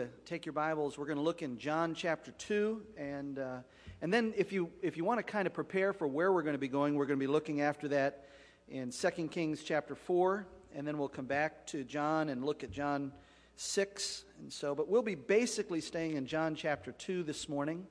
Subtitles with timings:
[0.00, 2.80] to take your Bibles, we're going to look in John chapter 2.
[2.96, 3.58] And, uh,
[4.00, 6.54] and then, if you, if you want to kind of prepare for where we're going
[6.54, 8.24] to be going, we're going to be looking after that
[8.66, 10.46] in 2 Kings chapter 4.
[10.74, 13.12] And then we'll come back to John and look at John
[13.56, 14.24] 6.
[14.38, 17.86] And so, but we'll be basically staying in John chapter 2 this morning.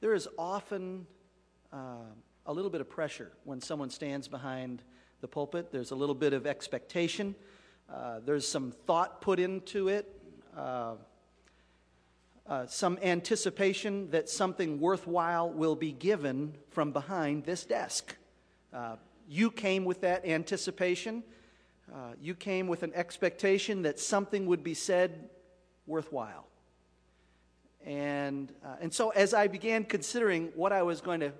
[0.00, 1.06] There is often
[1.72, 2.06] uh,
[2.44, 4.82] a little bit of pressure when someone stands behind
[5.20, 7.36] the pulpit, there's a little bit of expectation.
[7.92, 10.08] Uh, there's some thought put into it,
[10.56, 10.94] uh,
[12.46, 18.16] uh, some anticipation that something worthwhile will be given from behind this desk.
[18.72, 18.96] Uh,
[19.28, 21.22] you came with that anticipation.
[21.92, 25.28] Uh, you came with an expectation that something would be said
[25.86, 26.46] worthwhile.
[27.84, 31.32] And, and so, as I began considering what I was going to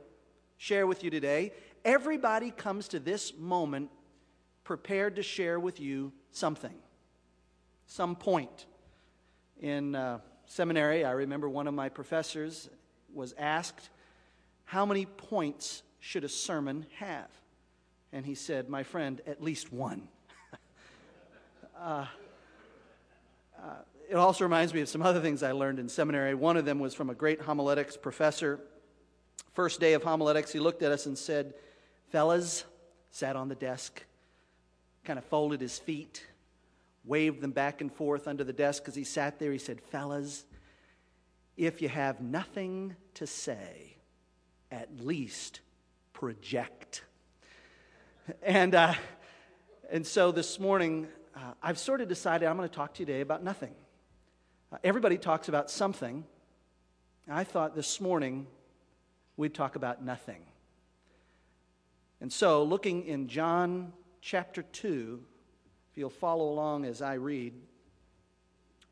[0.58, 1.52] share with you today,
[1.84, 3.90] everybody comes to this moment
[4.64, 6.74] prepared to share with you something,
[7.86, 8.66] some point.
[9.60, 12.68] In uh, seminary, I remember one of my professors
[13.14, 13.90] was asked,
[14.64, 17.28] How many points should a sermon have?
[18.12, 20.08] And he said, My friend, at least one.
[21.80, 22.06] uh,
[23.62, 23.66] uh,
[24.10, 26.34] it also reminds me of some other things I learned in seminary.
[26.34, 28.60] One of them was from a great homiletics professor.
[29.54, 31.54] First day of homiletics, he looked at us and said,
[32.10, 32.64] Fellas,
[33.10, 34.04] sat on the desk,
[35.04, 36.26] kind of folded his feet,
[37.04, 39.52] waved them back and forth under the desk as he sat there.
[39.52, 40.44] He said, Fellas,
[41.56, 43.96] if you have nothing to say,
[44.70, 45.60] at least
[46.12, 47.02] project.
[48.42, 48.94] And, uh,
[49.90, 53.06] and so this morning, uh, I've sort of decided I'm going to talk to you
[53.06, 53.74] today about nothing.
[54.72, 56.24] Uh, everybody talks about something.
[57.28, 58.46] I thought this morning
[59.36, 60.42] we'd talk about nothing.
[62.20, 63.92] And so, looking in John
[64.22, 65.20] chapter 2,
[65.90, 67.52] if you'll follow along as I read,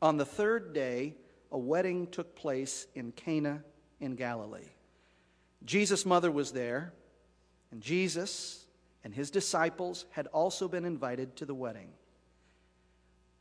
[0.01, 1.15] on the third day,
[1.51, 3.63] a wedding took place in Cana
[3.99, 4.69] in Galilee.
[5.63, 6.91] Jesus' mother was there,
[7.71, 8.65] and Jesus
[9.03, 11.89] and his disciples had also been invited to the wedding.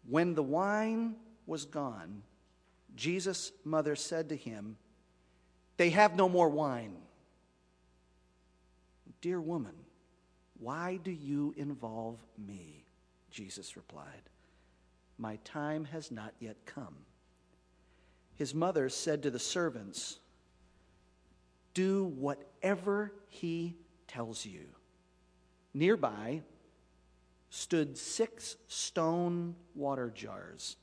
[0.09, 1.17] When the wine
[1.47, 2.23] was gone,
[2.95, 4.77] Jesus' mother said to him,
[5.77, 6.97] They have no more wine.
[9.21, 9.75] Dear woman,
[10.61, 12.85] why do you involve me?
[13.31, 14.29] Jesus replied,
[15.17, 16.95] My time has not yet come.
[18.35, 20.19] His mother said to the servants,
[21.73, 23.75] Do whatever he
[24.07, 24.67] tells you.
[25.73, 26.43] Nearby
[27.49, 30.77] stood six stone water jars,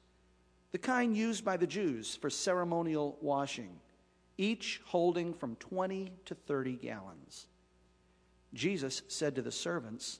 [0.71, 3.79] the kind used by the Jews for ceremonial washing,
[4.37, 7.47] each holding from 20 to 30 gallons.
[8.57, 10.19] Jesus said to the servants,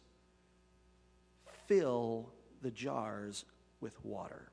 [1.65, 2.29] Fill
[2.61, 3.45] the jars
[3.81, 4.49] with water.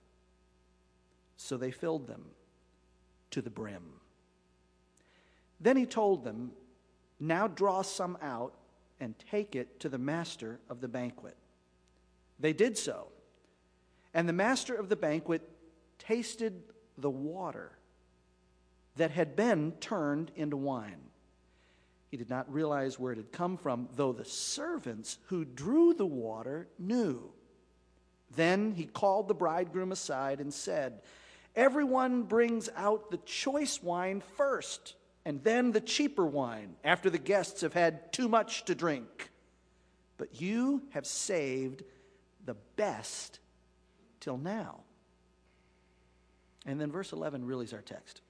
[1.37, 2.25] So they filled them
[3.31, 3.83] to the brim.
[5.61, 6.53] Then he told them,
[7.21, 8.55] Now draw some out
[9.01, 11.37] and take it to the master of the banquet.
[12.41, 13.09] They did so.
[14.15, 15.47] And the master of the banquet
[15.99, 16.63] tasted
[16.97, 17.73] the water
[18.97, 21.11] that had been turned into wine.
[22.15, 26.07] He did not realize where it had come from, though the servants who drew the
[26.07, 27.33] water knew.
[28.37, 31.03] Then he called the bridegroom aside and said,
[31.57, 34.95] Everyone brings out the choice wine first,
[35.25, 39.33] and then the cheaper wine after the guests have had too much to drink.
[40.17, 41.83] But you have saved
[42.47, 43.41] the best
[44.21, 44.83] till now.
[46.65, 48.21] And then verse 11 really is our text.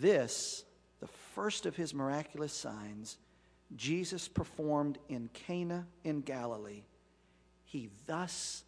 [0.00, 0.64] This
[1.40, 3.16] first of his miraculous signs,
[3.74, 6.82] Jesus performed in Cana in Galilee.
[7.64, 8.62] He thus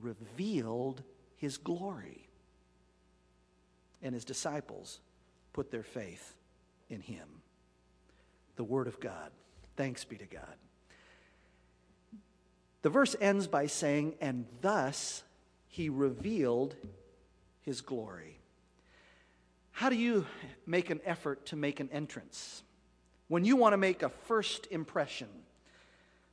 [0.00, 1.02] revealed
[1.36, 2.28] his glory.
[4.02, 5.00] And his disciples
[5.52, 6.34] put their faith
[6.88, 7.28] in him.
[8.56, 9.30] The Word of God.
[9.76, 10.56] Thanks be to God.
[12.80, 15.24] The verse ends by saying, And thus
[15.68, 16.74] he revealed
[17.60, 18.38] his glory.
[19.72, 20.26] How do you
[20.66, 22.62] make an effort to make an entrance?
[23.28, 25.28] When you want to make a first impression,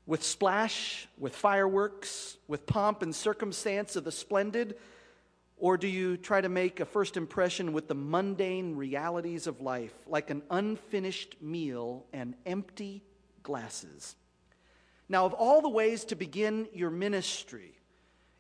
[0.06, 4.76] with splash, with fireworks, with pomp and circumstance of the splendid,
[5.56, 9.94] or do you try to make a first impression with the mundane realities of life,
[10.08, 13.04] like an unfinished meal and empty
[13.44, 14.16] glasses?
[15.08, 17.79] Now, of all the ways to begin your ministry,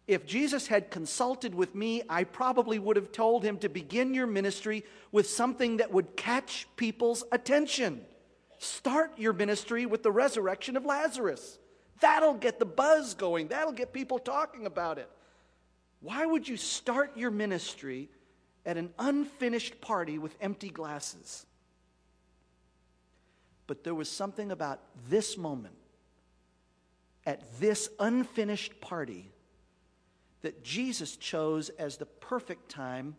[0.09, 4.25] if Jesus had consulted with me, I probably would have told him to begin your
[4.25, 8.01] ministry with something that would catch people's attention.
[8.57, 11.59] Start your ministry with the resurrection of Lazarus.
[11.99, 15.07] That'll get the buzz going, that'll get people talking about it.
[16.01, 18.09] Why would you start your ministry
[18.65, 21.45] at an unfinished party with empty glasses?
[23.67, 25.75] But there was something about this moment,
[27.27, 29.31] at this unfinished party,
[30.41, 33.15] that Jesus chose as the perfect time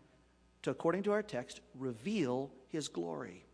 [0.63, 3.45] to, according to our text, reveal his glory.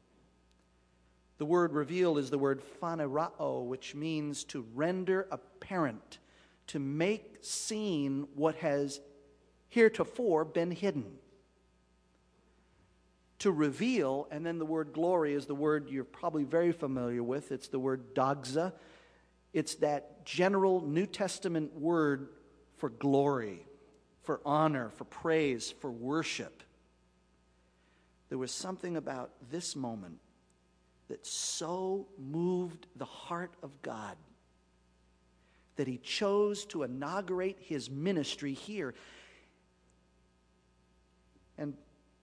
[1.39, 6.19] The word reveal is the word phanerao, which means to render apparent,
[6.69, 9.01] to make seen what has
[9.69, 11.05] heretofore been hidden.
[13.41, 17.53] To reveal, and then the word glory is the word you're probably very familiar with.
[17.53, 18.73] It's the word doxa.
[19.53, 22.29] It's that general New Testament word
[22.77, 23.67] for glory,
[24.23, 26.63] for honor, for praise, for worship.
[28.29, 30.19] There was something about this moment
[31.09, 34.17] that so moved the heart of God
[35.77, 38.95] that he chose to inaugurate his ministry here.
[41.59, 41.75] And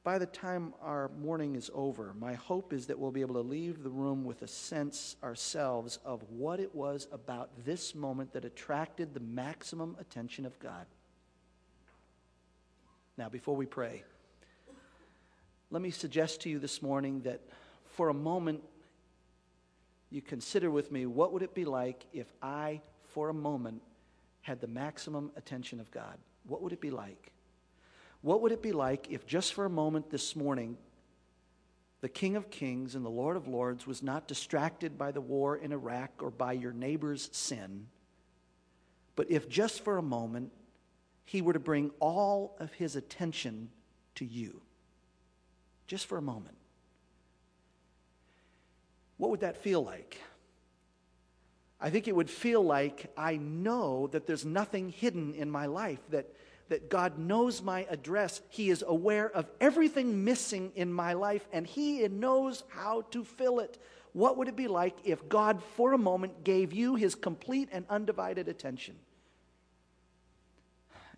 [0.04, 3.42] by the time our morning is over, my hope is that we'll be able to
[3.42, 8.44] leave the room with a sense ourselves of what it was about this moment that
[8.44, 10.86] attracted the maximum attention of God.
[13.18, 14.04] Now, before we pray,
[15.72, 17.40] let me suggest to you this morning that
[17.86, 18.62] for a moment
[20.10, 22.82] you consider with me what would it be like if I,
[23.14, 23.82] for a moment,
[24.42, 26.18] had the maximum attention of God?
[26.46, 27.33] What would it be like?
[28.24, 30.78] What would it be like if just for a moment this morning,
[32.00, 35.58] the King of Kings and the Lord of Lords was not distracted by the war
[35.58, 37.88] in Iraq or by your neighbor's sin,
[39.16, 40.52] but if just for a moment
[41.26, 43.70] he were to bring all of his attention
[44.16, 44.62] to you?
[45.88, 46.56] Just for a moment.
[49.18, 50.18] What would that feel like?
[51.80, 56.00] I think it would feel like I know that there's nothing hidden in my life,
[56.10, 56.34] that
[56.70, 58.42] that God knows my address.
[58.50, 63.60] He is aware of everything missing in my life, and He knows how to fill
[63.60, 63.78] it.
[64.14, 67.86] What would it be like if God, for a moment, gave you His complete and
[67.90, 68.96] undivided attention?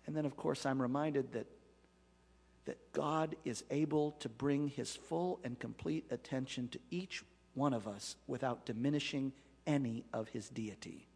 [0.06, 1.46] And then, of course, I'm reminded that,
[2.64, 7.22] that God is able to bring His full and complete attention to each
[7.54, 9.32] one of us without diminishing
[9.66, 11.06] any of His deity.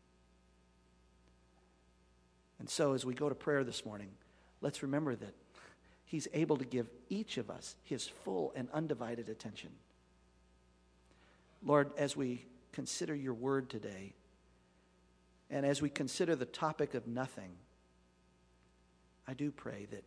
[2.58, 4.10] And so, as we go to prayer this morning,
[4.60, 5.34] let's remember that
[6.04, 9.70] He's able to give each of us His full and undivided attention.
[11.64, 14.14] Lord, as we consider your word today,
[15.50, 17.50] and as we consider the topic of nothing,
[19.26, 20.04] I do pray that,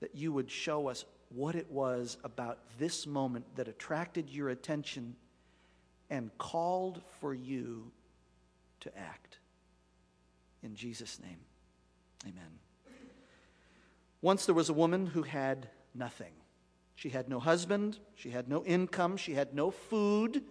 [0.00, 5.16] that you would show us what it was about this moment that attracted your attention
[6.10, 7.90] and called for you
[8.80, 9.38] to act.
[10.62, 11.38] In Jesus' name,
[12.24, 12.58] amen.
[14.22, 16.32] Once there was a woman who had nothing.
[16.94, 20.42] She had no husband, she had no income, she had no food,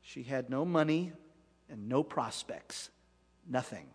[0.00, 1.12] she had no money,
[1.68, 2.90] and no prospects.
[3.48, 3.88] Nothing.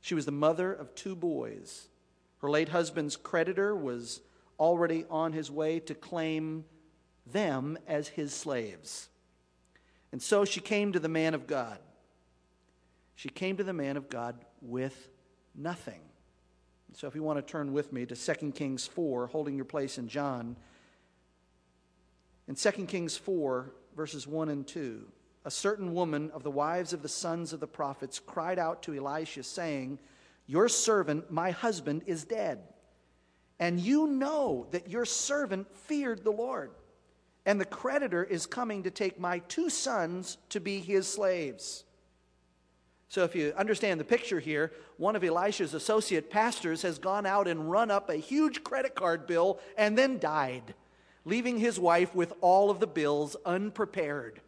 [0.00, 1.88] She was the mother of two boys.
[2.38, 4.20] Her late husband's creditor was
[4.58, 6.64] already on his way to claim
[7.26, 9.08] them as his slaves.
[10.12, 11.78] And so she came to the man of God.
[13.14, 15.08] She came to the man of God with
[15.54, 16.00] nothing.
[16.94, 19.98] So if you want to turn with me to 2 Kings 4, holding your place
[19.98, 20.54] in John.
[22.46, 25.04] In 2 Kings 4, verses 1 and 2,
[25.44, 28.94] a certain woman of the wives of the sons of the prophets cried out to
[28.94, 29.98] Elisha, saying,
[30.46, 32.60] Your servant, my husband, is dead.
[33.58, 36.70] And you know that your servant feared the Lord.
[37.44, 41.82] And the creditor is coming to take my two sons to be his slaves.
[43.14, 47.46] So, if you understand the picture here, one of Elisha's associate pastors has gone out
[47.46, 50.74] and run up a huge credit card bill and then died,
[51.24, 54.40] leaving his wife with all of the bills unprepared.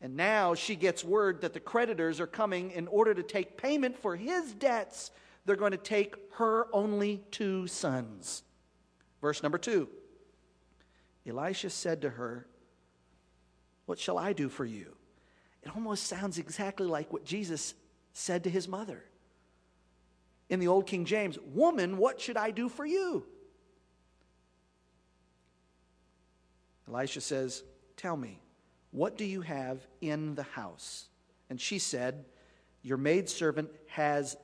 [0.00, 3.96] And now she gets word that the creditors are coming in order to take payment
[3.96, 5.12] for his debts.
[5.46, 8.42] They're going to take her only two sons.
[9.20, 9.88] Verse number two
[11.24, 12.48] Elisha said to her,
[13.86, 14.96] What shall I do for you?
[15.62, 17.74] It almost sounds exactly like what Jesus
[18.12, 19.04] said to his mother.
[20.48, 23.26] In the Old King James, Woman, what should I do for you?
[26.88, 27.62] Elisha says,
[27.96, 28.40] Tell me,
[28.90, 31.08] what do you have in the house?
[31.48, 32.24] And she said,
[32.82, 34.36] Your maidservant has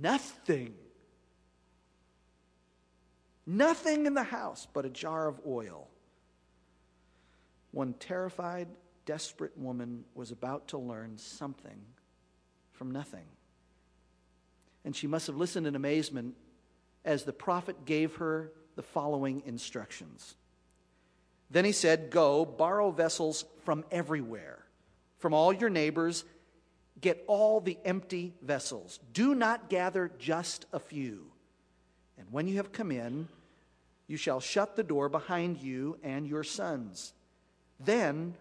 [0.00, 0.74] nothing.
[3.46, 5.88] Nothing in the house but a jar of oil.
[7.70, 8.68] One terrified
[9.06, 11.80] desperate woman was about to learn something
[12.72, 13.24] from nothing.
[14.84, 16.34] And she must have listened in amazement
[17.04, 20.34] as the prophet gave her the following instructions.
[21.50, 24.58] Then he said, Go, borrow vessels from everywhere,
[25.18, 26.24] from all your neighbors,
[27.00, 29.00] get all the empty vessels.
[29.12, 31.26] Do not gather just a few.
[32.18, 33.28] And when you have come in,
[34.08, 37.12] you shall shut the door behind you and your sons.
[37.78, 38.34] Then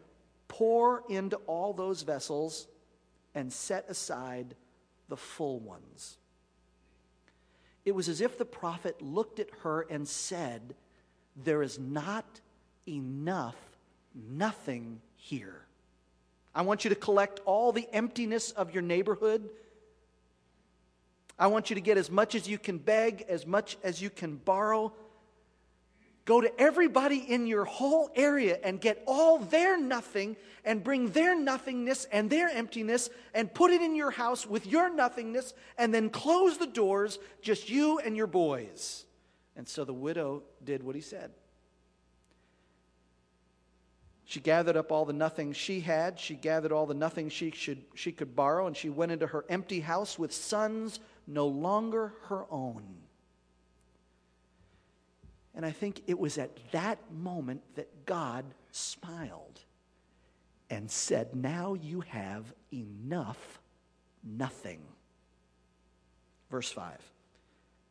[0.48, 2.68] pour into all those vessels
[3.34, 4.56] and set aside
[5.10, 6.18] the full ones.
[7.86, 10.76] It was as if the prophet looked at her and said,
[11.36, 12.26] There is not
[12.88, 13.58] enough,
[14.14, 15.62] nothing here.
[16.56, 19.50] I want you to collect all the emptiness of your neighborhood.
[21.38, 24.10] I want you to get as much as you can beg, as much as you
[24.10, 24.94] can borrow.
[26.26, 31.40] Go to everybody in your whole area and get all their nothing and bring their
[31.40, 36.10] nothingness and their emptiness and put it in your house with your nothingness and then
[36.10, 39.06] close the doors, just you and your boys.
[39.56, 41.32] And so the widow did what he said.
[44.28, 46.20] She gathered up all the nothing she had.
[46.20, 49.46] She gathered all the nothing she, should, she could borrow, and she went into her
[49.48, 52.84] empty house with sons no longer her own.
[55.56, 59.62] And I think it was at that moment that God smiled
[60.70, 63.60] and said, Now you have enough
[64.24, 64.82] nothing.
[66.50, 66.98] Verse 5.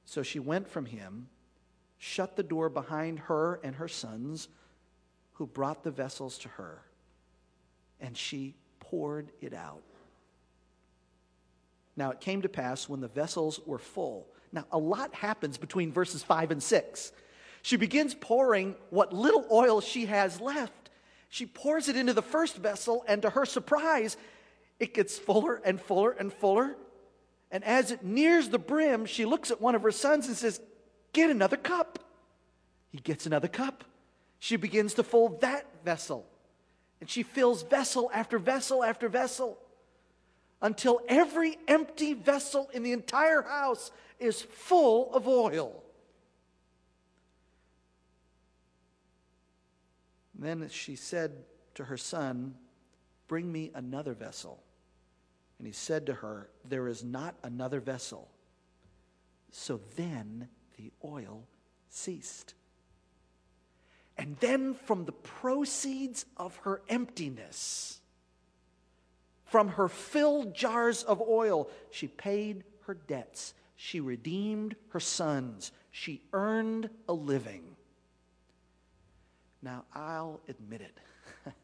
[0.05, 1.29] So she went from him,
[1.99, 4.49] shut the door behind her and her sons,
[5.35, 6.83] who brought the vessels to her,
[8.01, 9.83] and she poured it out.
[11.97, 14.27] Now it came to pass when the vessels were full.
[14.53, 17.13] Now, a lot happens between verses 5 and 6.
[17.65, 20.91] She begins pouring what little oil she has left.
[21.31, 24.19] She pours it into the first vessel, and to her surprise,
[24.79, 26.77] it gets fuller and fuller and fuller.
[27.51, 30.61] And as it nears the brim, she looks at one of her sons and says,
[31.15, 32.01] Get another cup.
[32.91, 33.85] He gets another cup.
[34.41, 36.27] She begins to fill that vessel.
[37.01, 39.57] And she fills vessel after vessel after vessel
[40.61, 45.84] until every empty vessel in the entire house is full of oil.
[50.39, 51.33] Then she said
[51.75, 52.55] to her son,
[53.29, 54.63] Bring me another vessel.
[55.59, 58.29] And he said to her, There is not another vessel.
[59.51, 61.45] So then the oil
[61.89, 62.55] ceased.
[64.17, 68.01] And then from the proceeds of her emptiness,
[69.45, 73.55] from her filled jars of oil, she paid her debts.
[73.77, 75.73] She redeemed her sons.
[75.91, 77.74] She earned a living.
[79.65, 80.99] Now, I'll admit it.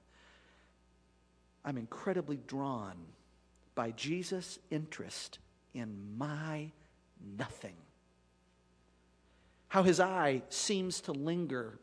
[1.67, 2.95] I'm incredibly drawn
[3.75, 5.39] by Jesus' interest
[5.75, 6.71] in my
[7.39, 7.77] nothing.
[9.69, 11.79] How his eye seems to linger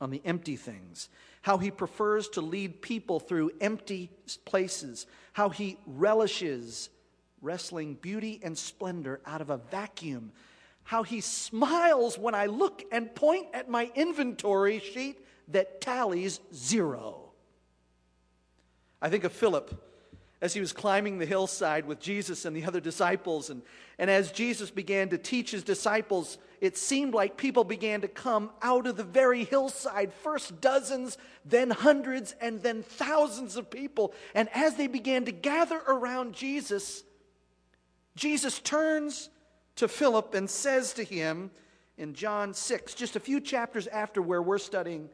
[0.00, 1.08] on the empty things,
[1.42, 4.10] how he prefers to lead people through empty
[4.44, 6.90] places, how he relishes
[7.40, 10.32] wrestling beauty and splendor out of a vacuum,
[10.88, 15.18] how he smiles when I look and point at my inventory sheet
[15.48, 17.28] that tallies zero.
[19.02, 19.84] I think of Philip
[20.40, 23.50] as he was climbing the hillside with Jesus and the other disciples.
[23.50, 23.60] And,
[23.98, 28.48] and as Jesus began to teach his disciples, it seemed like people began to come
[28.62, 34.14] out of the very hillside first dozens, then hundreds, and then thousands of people.
[34.34, 37.04] And as they began to gather around Jesus,
[38.16, 39.28] Jesus turns
[39.78, 41.50] to Philip and says to him
[41.96, 45.10] in John 6, just a few chapters after where we're studying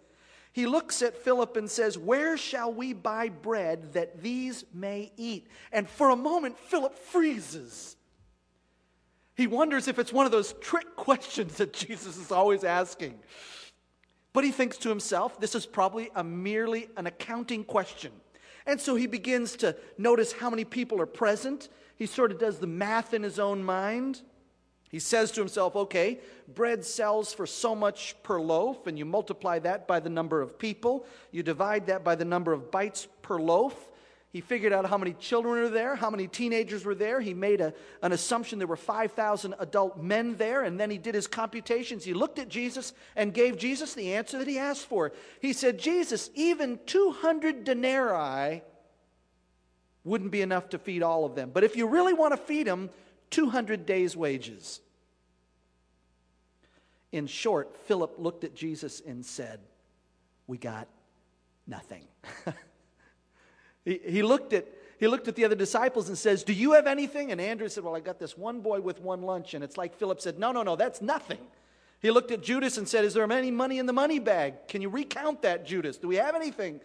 [0.55, 5.49] he looks at Philip and says, Where shall we buy bread that these may eat?
[5.73, 7.97] And for a moment, Philip freezes.
[9.35, 13.19] He wonders if it's one of those trick questions that Jesus is always asking.
[14.33, 18.13] But he thinks to himself, this is probably a merely an accounting question.
[18.65, 21.69] And so he begins to notice how many people are present.
[21.97, 24.23] He sort of does the math in his own mind.
[24.95, 26.21] He says to himself, okay,
[26.55, 30.57] bread sells for so much per loaf, and you multiply that by the number of
[30.57, 31.05] people.
[31.33, 33.75] You divide that by the number of bites per loaf.
[34.31, 37.21] He figured out how many children are there, how many teenagers were there.
[37.21, 41.17] He made a, an assumption there were 5,000 adult men there, and then he did
[41.17, 42.05] his computations.
[42.05, 45.11] He looked at Jesus and gave Jesus the answer that he asked for.
[45.41, 48.63] He said, Jesus, even 200 denarii
[50.05, 51.51] wouldn't be enough to feed all of them.
[51.53, 52.91] But if you really want to feed them,
[53.35, 54.81] 200 days' wages.
[57.11, 59.59] In short, Philip looked at Jesus and said,
[60.47, 60.87] We got
[61.67, 62.05] nothing.
[63.85, 66.87] he, he looked at he looked at the other disciples and says, Do you have
[66.87, 67.33] anything?
[67.33, 69.55] And Andrew said, Well, I got this one boy with one lunch.
[69.55, 71.41] And it's like Philip said, No, no, no, that's nothing.
[72.01, 74.69] He looked at Judas and said, Is there any money in the money bag?
[74.69, 75.97] Can you recount that, Judas?
[75.97, 76.81] Do we have anything?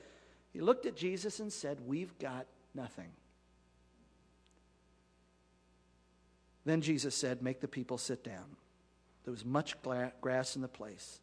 [0.52, 3.12] He looked at Jesus and said, We've got nothing.
[6.66, 8.56] Then Jesus said, Make the people sit down.
[9.24, 9.76] There was much
[10.22, 11.20] grass in the place.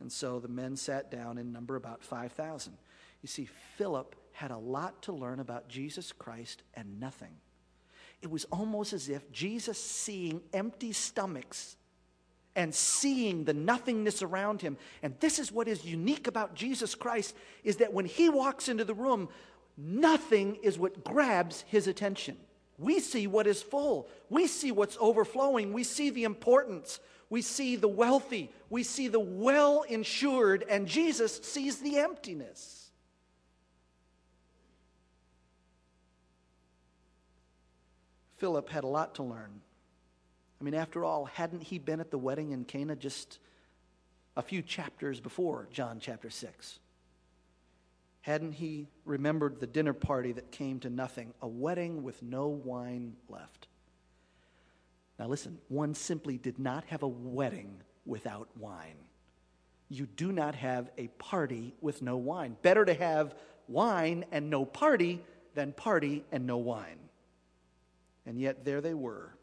[0.00, 2.76] And so the men sat down in number about 5,000.
[3.22, 7.36] You see, Philip had a lot to learn about Jesus Christ and nothing.
[8.20, 11.76] It was almost as if Jesus seeing empty stomachs
[12.56, 14.76] and seeing the nothingness around him.
[15.02, 18.84] And this is what is unique about Jesus Christ is that when he walks into
[18.84, 19.28] the room,
[19.76, 22.36] nothing is what grabs his attention.
[22.78, 24.08] We see what is full.
[24.28, 25.72] We see what's overflowing.
[25.72, 26.98] We see the importance.
[27.30, 28.50] We see the wealthy.
[28.68, 30.64] We see the well insured.
[30.68, 32.90] And Jesus sees the emptiness.
[38.38, 39.60] Philip had a lot to learn.
[40.60, 43.38] I mean, after all, hadn't he been at the wedding in Cana just
[44.36, 46.78] a few chapters before John chapter 6?
[48.24, 53.16] Hadn't he remembered the dinner party that came to nothing, a wedding with no wine
[53.28, 53.68] left?
[55.18, 58.96] Now, listen, one simply did not have a wedding without wine.
[59.90, 62.56] You do not have a party with no wine.
[62.62, 63.34] Better to have
[63.68, 65.20] wine and no party
[65.54, 67.10] than party and no wine.
[68.24, 69.36] And yet, there they were,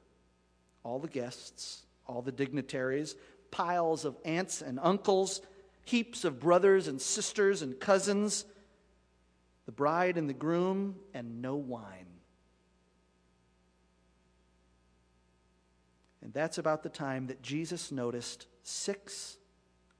[0.81, 3.15] all the guests, all the dignitaries,
[3.51, 5.41] piles of aunts and uncles,
[5.85, 8.43] heaps of brothers and sisters and cousins,
[9.71, 12.07] the bride and the groom, and no wine.
[16.21, 19.37] And that's about the time that Jesus noticed six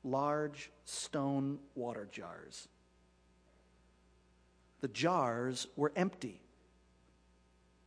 [0.04, 2.68] large stone water jars.
[4.82, 6.42] The jars were empty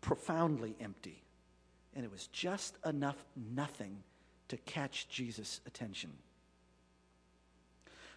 [0.01, 1.23] profoundly empty.
[1.95, 4.03] And it was just enough nothing
[4.49, 6.13] to catch Jesus' attention.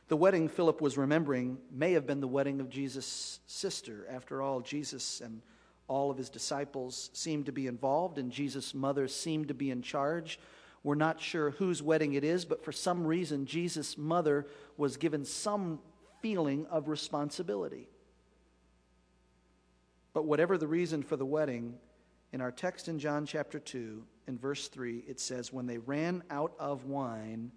[0.08, 4.08] The wedding Philip was remembering may have been the wedding of Jesus' sister.
[4.10, 5.42] After all, Jesus and
[5.90, 9.82] all of his disciples seemed to be involved, and Jesus' mother seemed to be in
[9.82, 10.40] charge.
[10.84, 15.26] We're not sure whose wedding it is, but for some reason, Jesus' mother was given
[15.26, 15.80] some
[16.22, 17.90] feeling of responsibility.
[20.14, 21.76] But whatever the reason for the wedding,
[22.32, 26.24] in our text in John chapter 2, in verse 3, it says, When they ran
[26.30, 27.52] out of wine,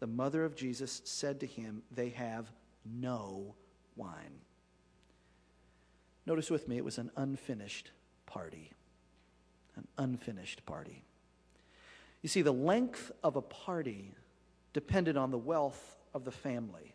[0.00, 2.50] the mother of Jesus said to him, They have
[2.84, 3.54] no
[3.96, 4.40] wine.
[6.26, 7.90] Notice with me, it was an unfinished
[8.26, 8.72] party.
[9.76, 11.04] An unfinished party.
[12.22, 14.14] You see, the length of a party
[14.72, 16.94] depended on the wealth of the family.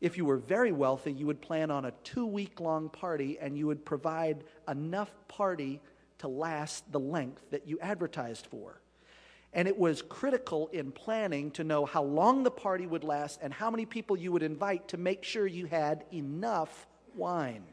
[0.00, 3.56] If you were very wealthy, you would plan on a two week long party and
[3.56, 5.80] you would provide enough party
[6.18, 8.80] to last the length that you advertised for.
[9.52, 13.52] And it was critical in planning to know how long the party would last and
[13.52, 17.64] how many people you would invite to make sure you had enough wine.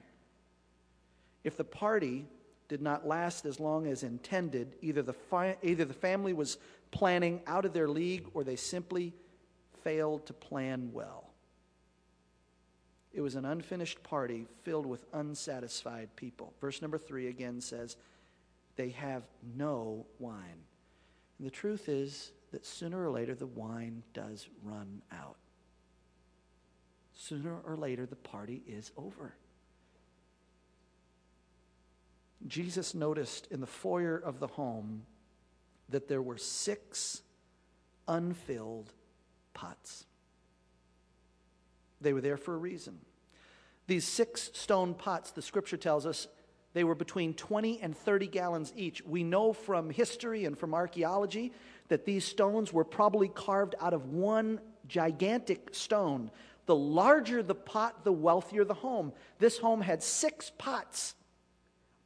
[1.44, 2.26] If the party
[2.70, 6.58] did not last as long as intended, either the, fi- either the family was
[6.92, 9.14] planning out of their league or they simply
[9.84, 11.30] failed to plan well.
[13.14, 16.54] It was an unfinished party filled with unsatisfied people.
[16.60, 17.96] Verse number three again says,
[18.76, 19.24] They have
[19.56, 20.64] no wine.
[21.38, 25.38] And the truth is that sooner or later the wine does run out.
[27.16, 29.36] Sooner or later the party is over.
[32.48, 35.06] Jesus noticed in the foyer of the home
[35.90, 37.22] that there were six
[38.08, 38.92] unfilled
[39.54, 40.06] pots.
[42.02, 43.00] They were there for a reason.
[43.88, 46.28] These six stone pots, the scripture tells us,
[46.74, 49.04] they were between 20 and 30 gallons each.
[49.06, 51.54] We know from history and from archaeology
[51.88, 56.32] that these stones were probably carved out of one gigantic stone.
[56.66, 59.14] The larger the pot, the wealthier the home.
[59.38, 61.14] This home had six pots,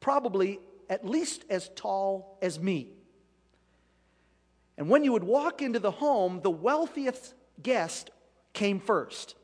[0.00, 2.88] probably at least as tall as me.
[4.76, 8.10] And when you would walk into the home, the wealthiest guest
[8.52, 9.34] came first.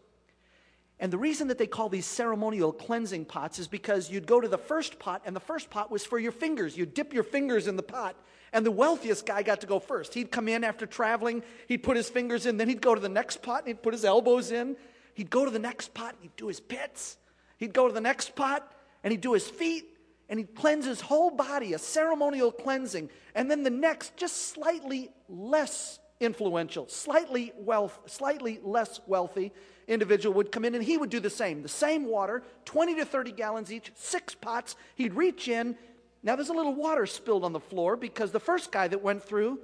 [1.04, 4.48] And the reason that they call these ceremonial cleansing pots is because you'd go to
[4.48, 6.78] the first pot, and the first pot was for your fingers.
[6.78, 8.16] You'd dip your fingers in the pot,
[8.54, 10.14] and the wealthiest guy got to go first.
[10.14, 13.10] He'd come in after traveling, he'd put his fingers in, then he'd go to the
[13.10, 14.78] next pot, and he'd put his elbows in.
[15.12, 17.18] He'd go to the next pot, and he'd do his pits.
[17.58, 19.84] He'd go to the next pot, and he'd do his feet,
[20.30, 23.10] and he'd cleanse his whole body, a ceremonial cleansing.
[23.34, 29.52] And then the next, just slightly less influential, slightly wealth, slightly less wealthy
[29.86, 31.62] individual would come in and he would do the same.
[31.62, 34.76] The same water, 20 to 30 gallons each, six pots.
[34.94, 35.76] He'd reach in.
[36.22, 39.22] Now there's a little water spilled on the floor because the first guy that went
[39.22, 39.58] through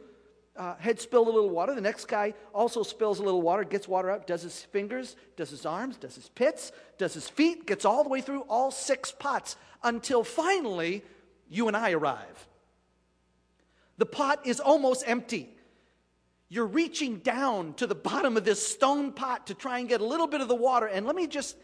[0.56, 1.74] uh, had spilled a little water.
[1.74, 5.50] The next guy also spills a little water, gets water up, does his fingers, does
[5.50, 9.12] his arms, does his pits, does his feet, gets all the way through all six
[9.12, 11.02] pots until finally
[11.48, 12.46] you and I arrive.
[13.96, 15.54] The pot is almost empty.
[16.52, 20.04] You're reaching down to the bottom of this stone pot to try and get a
[20.04, 20.86] little bit of the water.
[20.86, 21.56] And let me just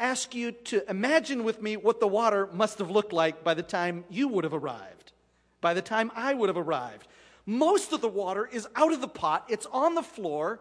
[0.00, 3.62] ask you to imagine with me what the water must have looked like by the
[3.62, 5.12] time you would have arrived,
[5.60, 7.06] by the time I would have arrived.
[7.46, 10.60] Most of the water is out of the pot, it's on the floor.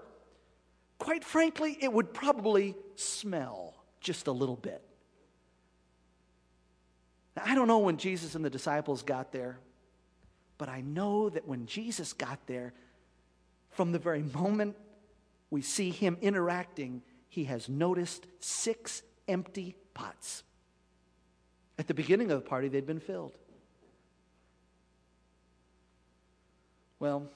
[1.00, 4.84] Quite frankly, it would probably smell just a little bit.
[7.36, 9.60] Now, I don't know when Jesus and the disciples got there.
[10.58, 12.74] But I know that when Jesus got there,
[13.78, 14.76] from the very moment
[15.52, 20.42] we see him interacting, he has noticed six empty pots.
[21.78, 23.38] At the beginning of the party, they'd been filled.
[27.00, 27.30] Well,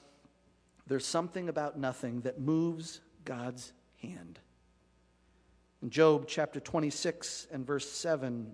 [0.88, 4.40] there's something about nothing that moves God's hand.
[5.80, 8.52] In Job chapter 26 and verse 7,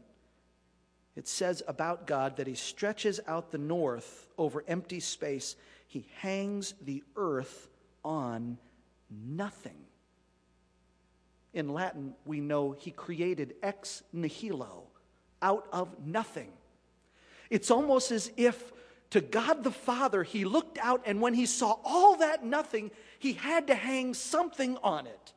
[1.16, 6.74] it says about God that he stretches out the north over empty space, he hangs
[6.82, 7.67] the earth
[8.04, 8.58] on
[9.10, 9.76] nothing.
[11.52, 14.84] In Latin, we know he created ex nihilo,
[15.40, 16.52] out of nothing.
[17.50, 18.72] It's almost as if
[19.10, 23.32] to God the Father, he looked out, and when he saw all that nothing, he
[23.32, 25.32] had to hang something on it.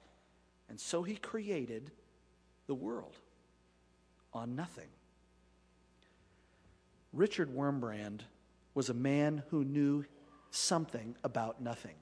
[0.70, 1.92] And so he created
[2.68, 3.16] the world
[4.34, 4.88] on nothing.
[7.14, 8.22] Richard Wurmbrand
[8.74, 10.06] was a man who knew
[10.50, 11.96] something about nothing.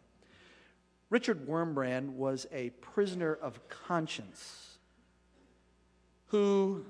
[1.10, 4.78] Richard Wurmbrand was a prisoner of conscience
[6.28, 6.86] who,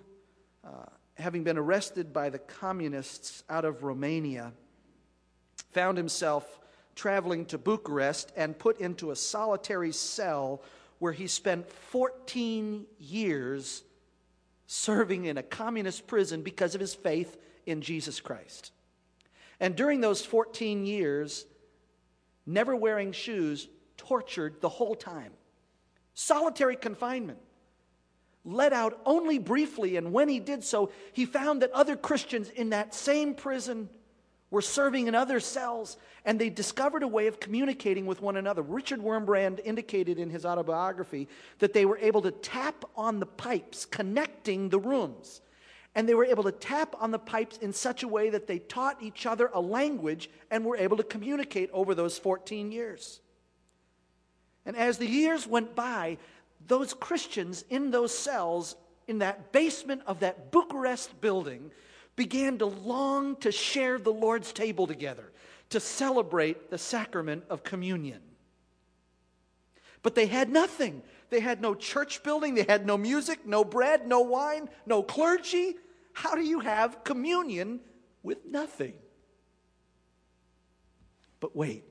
[0.65, 4.51] uh, having been arrested by the communists out of Romania,
[5.71, 6.59] found himself
[6.95, 10.61] traveling to Bucharest and put into a solitary cell
[10.99, 13.83] where he spent 14 years
[14.67, 18.73] serving in a communist prison because of his faith in Jesus Christ.
[19.61, 21.45] And during those 14 years,
[22.45, 23.69] never wearing shoes,
[24.09, 25.31] tortured the whole time.
[26.15, 27.37] Solitary confinement.
[28.43, 32.71] Let out only briefly, and when he did so, he found that other Christians in
[32.71, 33.87] that same prison
[34.49, 35.95] were serving in other cells,
[36.25, 38.63] and they discovered a way of communicating with one another.
[38.63, 41.27] Richard Wurmbrand indicated in his autobiography
[41.59, 45.41] that they were able to tap on the pipes connecting the rooms
[45.95, 48.59] and they were able to tap on the pipes in such a way that they
[48.59, 53.21] taught each other a language and were able to communicate over those 14 years.
[54.65, 56.17] And as the years went by,
[56.67, 58.75] those Christians in those cells
[59.07, 61.71] in that basement of that Bucharest building
[62.15, 65.31] began to long to share the Lord's table together,
[65.69, 68.21] to celebrate the sacrament of communion.
[70.01, 71.01] But they had nothing.
[71.29, 75.75] They had no church building, they had no music, no bread, no wine, no clergy.
[76.13, 77.81] How do you have communion
[78.23, 78.93] with nothing?
[81.39, 81.83] But wait,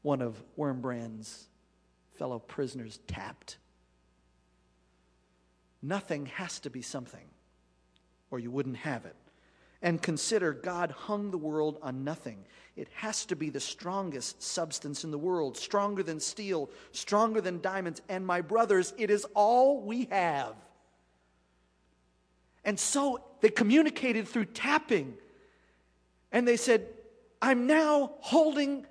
[0.00, 1.46] one of Wurmbrand's
[2.16, 3.58] fellow prisoners tapped.
[5.82, 7.26] Nothing has to be something,
[8.30, 9.16] or you wouldn't have it.
[9.82, 12.44] And consider God hung the world on nothing.
[12.76, 17.60] It has to be the strongest substance in the world, stronger than steel, stronger than
[17.60, 18.00] diamonds.
[18.08, 20.54] And my brothers, it is all we have.
[22.64, 25.14] And so they communicated through tapping.
[26.30, 26.86] And they said,
[27.42, 28.86] I'm now holding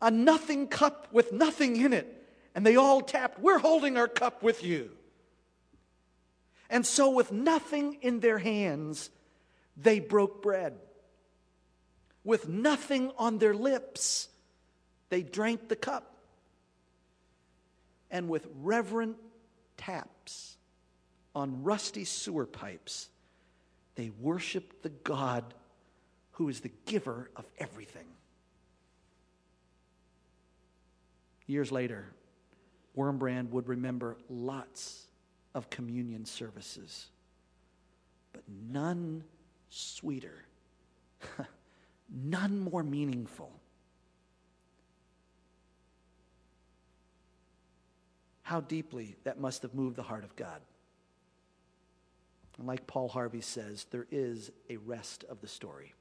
[0.00, 2.21] a nothing cup with nothing in it.
[2.54, 4.90] And they all tapped, We're holding our cup with you.
[6.68, 9.10] And so, with nothing in their hands,
[9.76, 10.74] they broke bread.
[12.24, 14.28] With nothing on their lips,
[15.08, 16.16] they drank the cup.
[18.10, 19.16] And with reverent
[19.76, 20.56] taps
[21.34, 23.08] on rusty sewer pipes,
[23.94, 25.54] they worshiped the God
[26.32, 28.06] who is the giver of everything.
[31.46, 32.06] Years later,
[32.96, 35.06] Wurmbrand would remember lots
[35.54, 37.08] of communion services,
[38.32, 39.24] but none
[39.70, 40.44] sweeter,
[42.10, 43.50] none more meaningful.
[48.42, 50.60] How deeply that must have moved the heart of God.
[52.58, 55.94] And like Paul Harvey says, there is a rest of the story.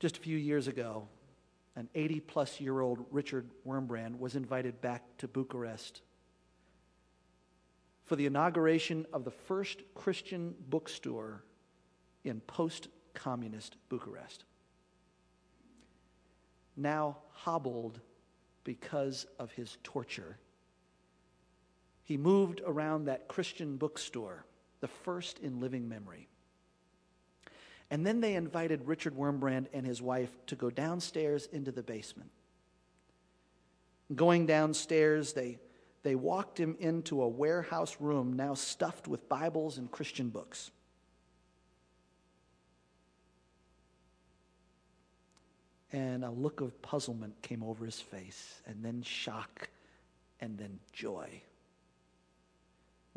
[0.00, 1.08] Just a few years ago,
[1.78, 6.02] an 80 plus year old Richard Wurmbrand was invited back to Bucharest
[8.04, 11.44] for the inauguration of the first Christian bookstore
[12.24, 14.42] in post communist Bucharest.
[16.76, 18.00] Now hobbled
[18.64, 20.36] because of his torture,
[22.02, 24.44] he moved around that Christian bookstore,
[24.80, 26.27] the first in living memory.
[27.90, 32.30] And then they invited Richard Wurmbrand and his wife to go downstairs into the basement.
[34.14, 35.58] Going downstairs, they,
[36.02, 40.70] they walked him into a warehouse room now stuffed with Bibles and Christian books.
[45.90, 49.70] And a look of puzzlement came over his face, and then shock,
[50.40, 51.42] and then joy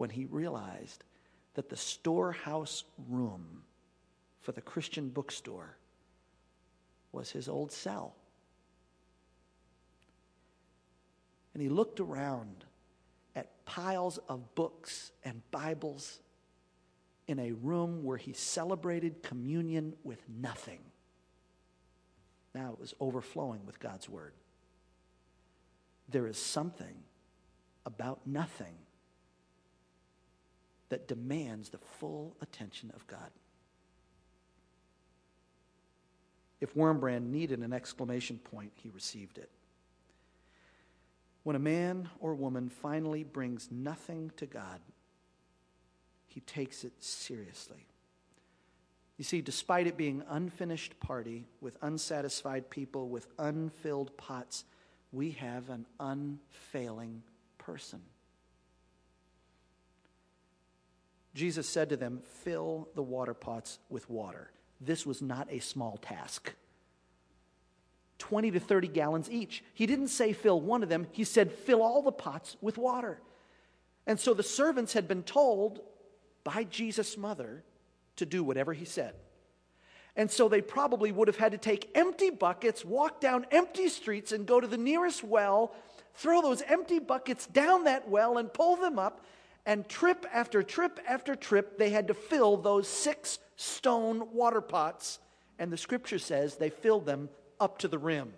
[0.01, 1.03] when he realized
[1.53, 3.61] that the storehouse room
[4.41, 5.77] for the Christian bookstore
[7.11, 8.15] was his old cell.
[11.53, 12.65] And he looked around
[13.35, 16.19] at piles of books and Bibles
[17.27, 20.79] in a room where he celebrated communion with nothing.
[22.53, 24.33] Now it was overflowing with God's Word.
[26.09, 27.03] There is something
[27.85, 28.75] about nothing
[30.89, 33.31] that demands the full attention of God.
[36.61, 39.49] If Wurmbrand needed an exclamation point, he received it.
[41.43, 44.79] When a man or woman finally brings nothing to God,
[46.27, 47.87] he takes it seriously.
[49.17, 54.63] You see, despite it being unfinished party with unsatisfied people with unfilled pots,
[55.11, 57.23] we have an unfailing
[57.57, 58.01] person.
[61.33, 64.51] Jesus said to them, Fill the water pots with water.
[64.81, 66.53] This was not a small task.
[68.17, 69.63] 20 to 30 gallons each.
[69.73, 73.19] He didn't say fill one of them, he said fill all the pots with water.
[74.07, 75.81] And so the servants had been told
[76.43, 77.63] by Jesus' mother
[78.15, 79.13] to do whatever he said.
[80.15, 84.31] And so they probably would have had to take empty buckets, walk down empty streets,
[84.31, 85.73] and go to the nearest well,
[86.15, 89.25] throw those empty buckets down that well, and pull them up.
[89.65, 95.19] And trip after trip after trip, they had to fill those six stone water pots.
[95.59, 98.33] And the scripture says they filled them up to the rim.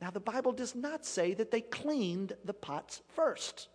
[0.00, 3.68] Now, the Bible does not say that they cleaned the pots first.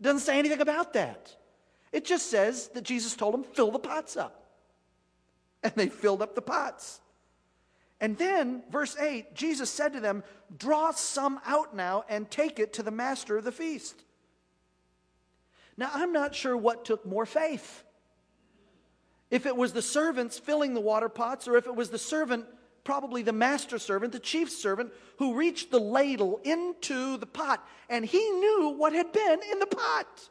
[0.00, 1.36] It doesn't say anything about that.
[1.92, 4.38] It just says that Jesus told them, fill the pots up.
[5.62, 7.00] And they filled up the pots.
[8.00, 10.24] And then, verse 8, Jesus said to them,
[10.58, 14.02] Draw some out now and take it to the master of the feast.
[15.76, 17.84] Now, I'm not sure what took more faith.
[19.32, 22.44] If it was the servants filling the water pots, or if it was the servant,
[22.84, 28.04] probably the master servant, the chief servant, who reached the ladle into the pot, and
[28.04, 30.28] he knew what had been in the pot.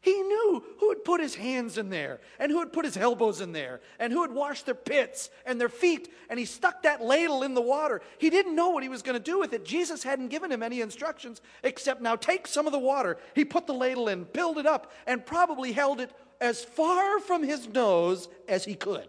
[0.00, 3.42] He knew who had put his hands in there and who had put his elbows
[3.42, 6.10] in there and who had washed their pits and their feet.
[6.30, 8.00] And he stuck that ladle in the water.
[8.16, 9.62] He didn't know what he was going to do with it.
[9.62, 13.18] Jesus hadn't given him any instructions except now take some of the water.
[13.34, 17.42] He put the ladle in, filled it up, and probably held it as far from
[17.42, 19.06] his nose as he could.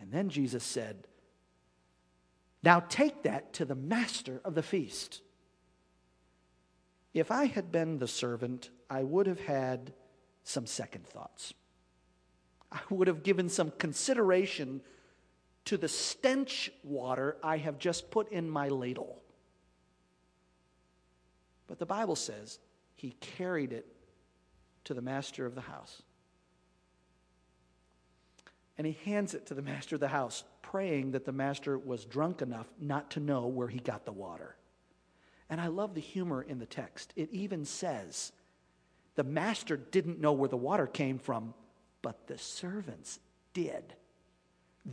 [0.00, 1.06] And then Jesus said,
[2.62, 5.20] Now take that to the master of the feast.
[7.12, 9.92] If I had been the servant, I would have had
[10.42, 11.54] some second thoughts.
[12.72, 14.80] I would have given some consideration
[15.66, 19.22] to the stench water I have just put in my ladle.
[21.66, 22.58] But the Bible says
[22.96, 23.93] he carried it
[24.84, 26.02] to the master of the house.
[28.76, 32.04] And he hands it to the master of the house, praying that the master was
[32.04, 34.56] drunk enough not to know where he got the water.
[35.48, 37.12] And I love the humor in the text.
[37.14, 38.32] It even says
[39.14, 41.54] the master didn't know where the water came from,
[42.02, 43.20] but the servants
[43.52, 43.94] did.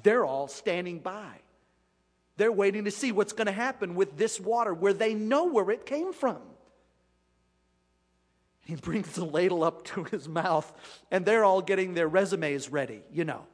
[0.04, 1.40] They're all standing by.
[2.38, 5.70] They're waiting to see what's going to happen with this water where they know where
[5.72, 6.38] it came from.
[8.66, 10.72] He brings the ladle up to his mouth,
[11.10, 13.46] and they're all getting their resumes ready, you know.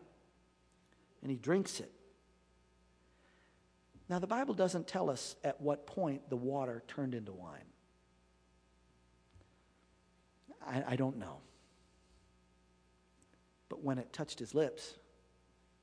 [1.22, 1.92] And he drinks it.
[4.10, 7.60] Now, the Bible doesn't tell us at what point the water turned into wine.
[10.66, 11.38] I, I, don't know.
[13.70, 14.94] But when it touched his lips,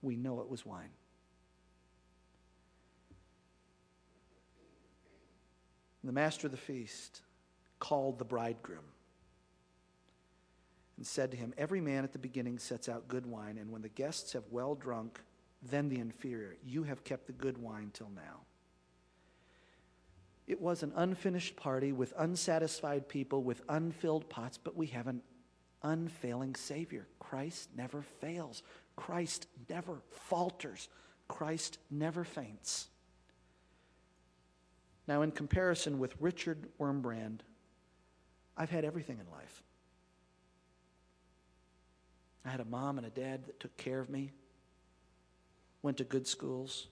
[0.01, 0.91] we know it was wine.
[6.03, 7.23] The master of the feast
[7.79, 8.85] called the bridegroom
[10.97, 13.83] and said to him, Every man at the beginning sets out good wine, and when
[13.83, 15.21] the guests have well drunk,
[15.63, 16.57] then the inferior.
[16.65, 18.41] You have kept the good wine till now.
[20.47, 25.23] It was an unfinished party with unsatisfied people, with unfilled pots, but we have an
[25.83, 27.07] unfailing Savior.
[27.19, 28.63] Christ never fails,
[28.95, 30.89] Christ never falters,
[31.29, 32.89] Christ never faints.
[35.07, 37.41] Now, in comparison with Richard Wurmbrand,
[38.57, 39.64] I've had everything in life.
[42.45, 44.33] I had a mom and a dad that took care of me,
[45.83, 46.89] went to good schools.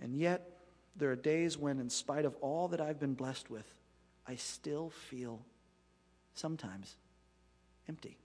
[0.00, 0.58] And yet,
[0.96, 3.66] there are days when, in spite of all that I've been blessed with,
[4.26, 5.40] I still feel
[6.34, 6.96] sometimes
[7.88, 8.16] empty.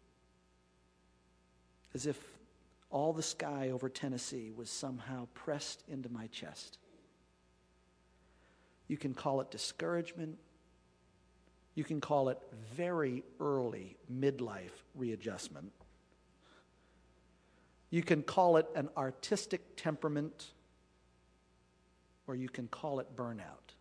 [1.94, 2.20] As if
[2.90, 6.78] all the sky over Tennessee was somehow pressed into my chest.
[8.88, 10.38] You can call it discouragement.
[11.76, 12.40] You can call it
[12.74, 15.72] very early midlife readjustment.
[17.90, 20.52] You can call it an artistic temperament,
[22.28, 23.76] or you can call it burnout.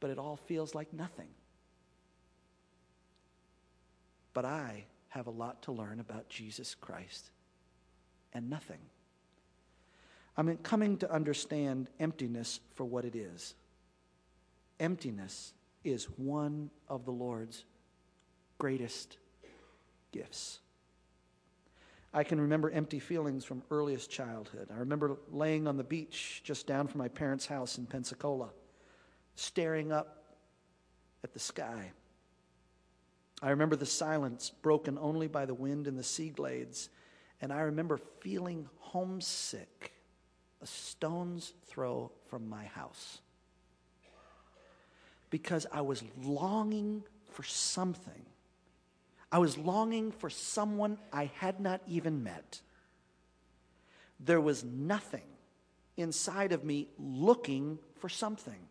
[0.00, 1.28] But it all feels like nothing.
[4.32, 7.30] But I have a lot to learn about Jesus Christ
[8.34, 8.80] and nothing.
[10.36, 13.54] I'm coming to understand emptiness for what it is.
[14.78, 15.54] Emptiness
[15.86, 17.64] is one of the Lord's
[18.58, 19.18] greatest
[20.12, 20.58] gifts.
[22.12, 24.68] I can remember empty feelings from earliest childhood.
[24.74, 28.50] I remember laying on the beach just down from my parents' house in Pensacola,
[29.36, 30.24] staring up
[31.22, 31.92] at the sky.
[33.42, 36.88] I remember the silence broken only by the wind and the sea glades,
[37.40, 39.92] and I remember feeling homesick
[40.62, 43.20] a stone's throw from my house
[45.36, 48.24] because I was longing for something.
[49.30, 52.62] I was longing for someone I had not even met.
[54.18, 55.28] There was nothing
[55.98, 58.66] inside of me looking for something.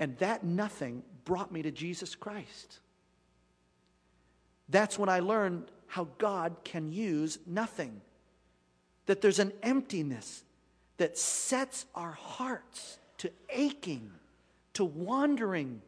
[0.00, 2.78] And that nothing brought me to Jesus Christ.
[4.70, 8.00] That's when I learned how God can use nothing
[9.04, 10.42] that there's an emptiness
[10.96, 14.10] that sets our hearts to aching,
[14.74, 15.82] to wandering,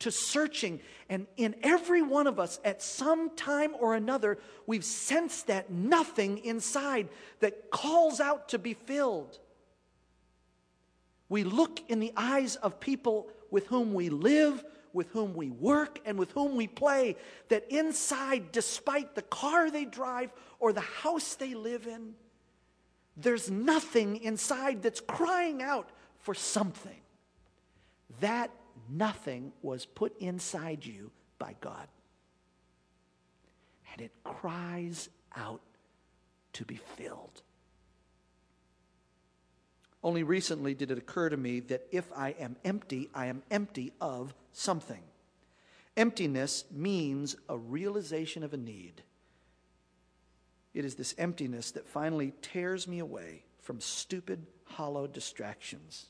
[0.00, 0.80] to searching.
[1.08, 6.38] And in every one of us, at some time or another, we've sensed that nothing
[6.38, 7.08] inside
[7.40, 9.38] that calls out to be filled.
[11.28, 15.98] We look in the eyes of people with whom we live, with whom we work,
[16.04, 17.16] and with whom we play,
[17.48, 22.14] that inside, despite the car they drive or the house they live in,
[23.16, 27.00] there's nothing inside that's crying out for something.
[28.20, 28.50] That
[28.88, 31.88] nothing was put inside you by God.
[33.92, 35.60] And it cries out
[36.54, 37.42] to be filled.
[40.02, 43.92] Only recently did it occur to me that if I am empty, I am empty
[44.00, 45.02] of something.
[45.96, 49.02] Emptiness means a realization of a need.
[50.74, 56.06] It is this emptiness that finally tears me away from stupid, hollow distractions,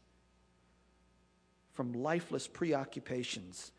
[1.74, 3.72] from lifeless preoccupations.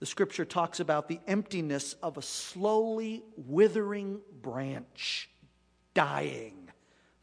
[0.00, 5.28] The scripture talks about the emptiness of a slowly withering branch
[5.94, 6.70] dying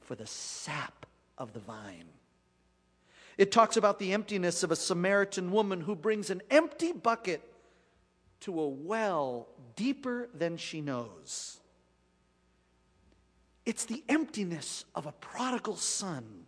[0.01, 1.05] for the sap
[1.37, 2.09] of the vine.
[3.37, 7.41] It talks about the emptiness of a Samaritan woman who brings an empty bucket
[8.41, 11.59] to a well deeper than she knows.
[13.65, 16.45] It's the emptiness of a prodigal son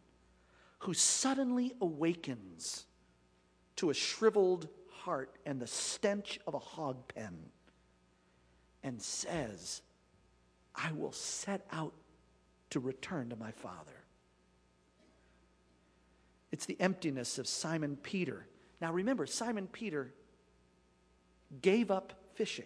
[0.80, 2.87] who suddenly awakens
[3.78, 7.38] to a shriveled heart and the stench of a hog pen
[8.84, 9.82] and says,
[10.76, 11.94] I will set out
[12.72, 14.04] to return to my father.
[16.52, 18.48] It's the emptiness of Simon Peter.
[18.82, 20.14] Now remember, Simon Peter
[21.62, 22.66] gave up fishing,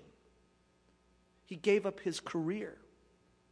[1.45, 2.77] he gave up his career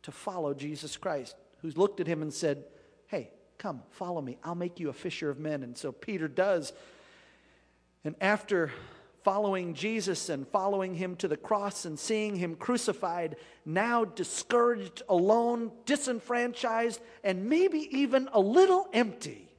[0.04, 2.64] to follow Jesus Christ, who's looked at him and said,
[3.08, 4.38] Hey, come, follow me.
[4.44, 5.64] I'll make you a fisher of men.
[5.64, 6.72] And so Peter does.
[8.04, 8.72] And after
[9.24, 13.36] following Jesus and following him to the cross and seeing him crucified,
[13.66, 19.50] now discouraged, alone, disenfranchised, and maybe even a little empty.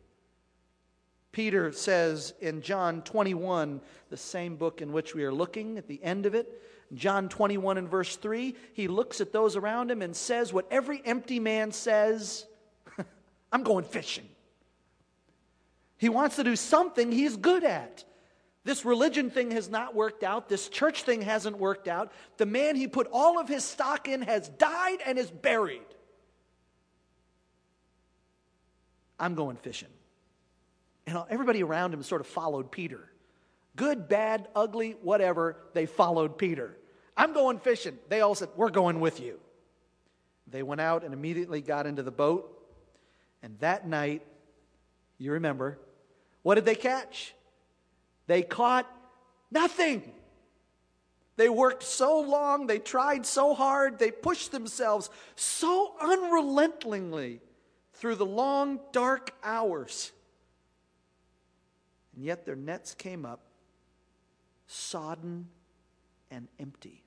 [1.33, 6.03] Peter says in John 21, the same book in which we are looking at the
[6.03, 6.61] end of it,
[6.95, 11.01] John 21 and verse 3, he looks at those around him and says what every
[11.05, 12.47] empty man says
[13.53, 14.29] I'm going fishing.
[15.99, 18.05] He wants to do something he's good at.
[18.65, 20.49] This religion thing has not worked out.
[20.49, 22.13] This church thing hasn't worked out.
[22.37, 25.81] The man he put all of his stock in has died and is buried.
[29.19, 29.89] I'm going fishing.
[31.07, 33.11] And everybody around him sort of followed Peter.
[33.77, 36.77] Good, bad, ugly, whatever, they followed Peter.
[37.17, 37.99] I'm going fishing.
[38.09, 39.41] They all said, We're going with you.
[40.47, 42.57] They went out and immediately got into the boat.
[43.43, 44.23] And that night,
[45.19, 45.79] you remember,
[46.43, 47.35] what did they catch?
[48.31, 48.87] They caught
[49.51, 50.05] nothing.
[51.35, 57.41] They worked so long, they tried so hard, they pushed themselves so unrelentingly
[57.95, 60.13] through the long, dark hours.
[62.15, 63.41] And yet their nets came up
[64.69, 65.49] sodden
[66.31, 67.03] and empty.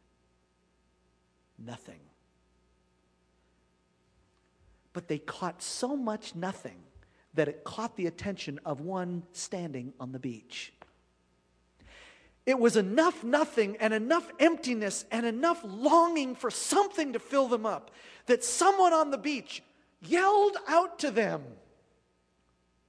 [1.58, 2.02] Nothing.
[4.92, 6.84] But they caught so much nothing
[7.34, 10.74] that it caught the attention of one standing on the beach.
[12.46, 17.66] It was enough nothing and enough emptiness and enough longing for something to fill them
[17.66, 17.92] up
[18.26, 19.64] that someone on the beach
[20.02, 21.44] yelled out to them,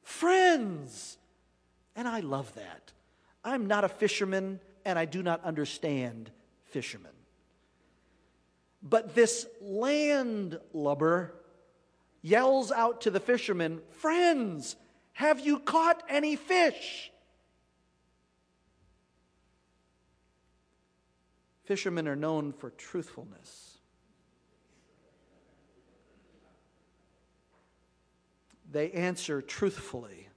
[0.03, 1.19] Friends!
[1.97, 2.93] And I love that.
[3.45, 6.31] I'm not a fisherman and I do not understand
[6.65, 7.13] fishermen.
[8.83, 11.35] But this landlubber
[12.21, 14.77] yells out to the fishermen, Friends,
[15.13, 17.11] have you caught any fish?
[21.65, 23.79] Fishermen are known for truthfulness.
[28.71, 30.29] They answer truthfully.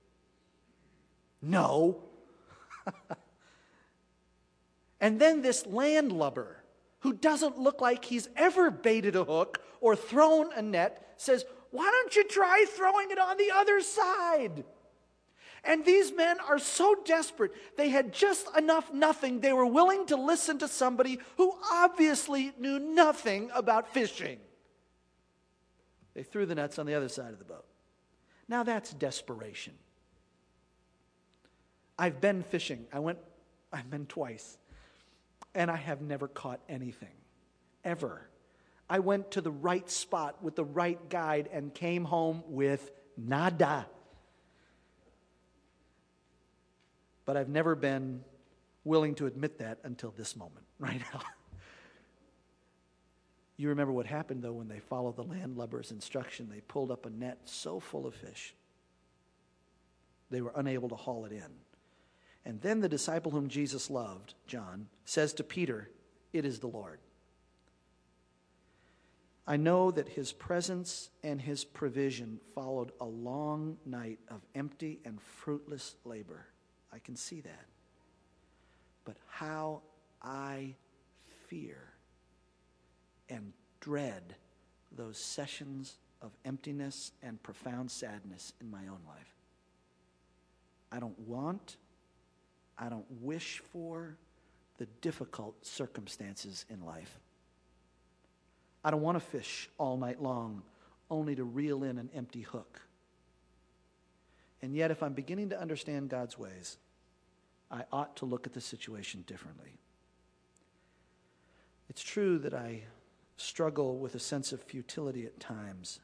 [1.41, 2.03] No.
[5.01, 6.63] and then this landlubber,
[6.99, 11.89] who doesn't look like he's ever baited a hook or thrown a net, says, Why
[11.91, 14.63] don't you try throwing it on the other side?
[15.67, 19.41] And these men are so desperate, they had just enough nothing.
[19.41, 24.39] They were willing to listen to somebody who obviously knew nothing about fishing.
[26.13, 27.65] They threw the nets on the other side of the boat.
[28.47, 29.73] Now that's desperation.
[31.99, 32.87] I've been fishing.
[32.93, 33.19] I went,
[33.73, 34.57] I've been twice,
[35.53, 37.15] and I have never caught anything,
[37.83, 38.29] ever.
[38.89, 43.87] I went to the right spot with the right guide and came home with nada.
[47.27, 48.23] But I've never been
[48.85, 51.21] willing to admit that until this moment, right now.
[53.57, 56.49] you remember what happened, though, when they followed the landlubber's instruction.
[56.49, 58.55] They pulled up a net so full of fish,
[60.31, 61.51] they were unable to haul it in.
[62.45, 65.89] And then the disciple whom Jesus loved, John, says to Peter,
[66.31, 66.99] It is the Lord.
[69.45, 75.21] I know that his presence and his provision followed a long night of empty and
[75.21, 76.45] fruitless labor.
[76.93, 77.65] I can see that.
[79.05, 79.81] But how
[80.21, 80.75] I
[81.47, 81.77] fear
[83.29, 84.35] and dread
[84.95, 89.35] those sessions of emptiness and profound sadness in my own life.
[90.91, 91.77] I don't want,
[92.77, 94.17] I don't wish for
[94.77, 97.19] the difficult circumstances in life.
[98.83, 100.63] I don't want to fish all night long
[101.09, 102.81] only to reel in an empty hook.
[104.61, 106.77] And yet, if I'm beginning to understand God's ways,
[107.69, 109.77] I ought to look at the situation differently.
[111.89, 112.83] It's true that I
[113.37, 115.99] struggle with a sense of futility at times,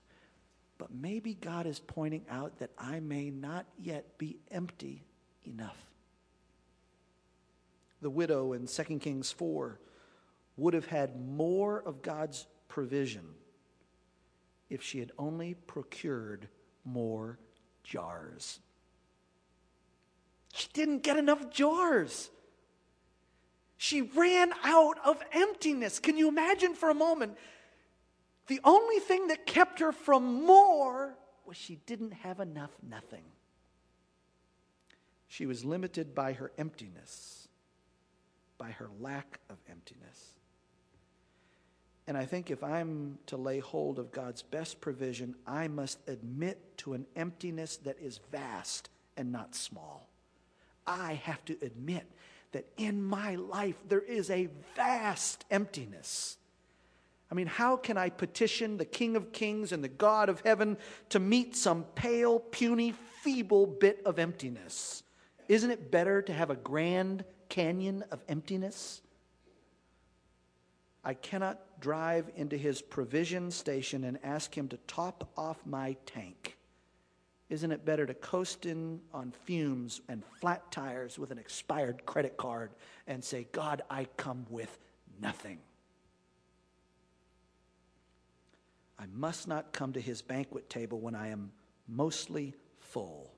[0.78, 5.04] but maybe God is pointing out that I may not yet be empty
[5.45, 5.78] enough.
[8.01, 9.80] The widow in 2 Kings 4
[10.58, 13.26] would have had more of God's provision
[14.70, 16.47] if she had only procured
[16.86, 17.39] more
[17.84, 18.60] jars.
[20.54, 22.30] She didn't get enough jars.
[23.78, 26.00] She ran out of emptiness.
[26.00, 27.38] Can you imagine for a moment?
[28.48, 31.16] The only thing that kept her from more
[31.46, 33.24] was she didn't have enough nothing.
[35.28, 37.48] She was limited by her emptiness,
[38.58, 40.33] by her lack of emptiness.
[42.08, 46.78] And I think if I'm to lay hold of God's best provision, I must admit
[46.80, 50.10] to an emptiness that is vast and not small.
[50.86, 52.06] I have to admit
[52.51, 56.38] that in my life there is a vast emptiness.
[57.32, 60.78] I mean, how can I petition the King of Kings and the God of heaven
[61.10, 65.04] to meet some pale, puny, feeble bit of emptiness?
[65.47, 69.01] Isn't it better to have a grand canyon of emptiness?
[71.04, 76.56] I cannot drive into his provision station and ask him to top off my tank
[77.50, 82.38] Isn't it better to coast in on fumes and flat tires with an expired credit
[82.38, 82.72] card
[83.06, 84.80] and say, God, I come with
[85.22, 85.60] nothing?
[88.98, 91.52] I must not come to his banquet table when I am
[91.86, 93.34] mostly full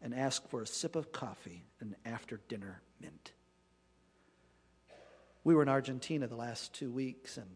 [0.00, 3.32] and ask for a sip of coffee and after dinner mint.
[5.48, 7.48] We were in Argentina the last two weeks, and